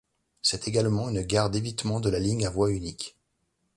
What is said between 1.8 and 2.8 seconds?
de la ligne à voie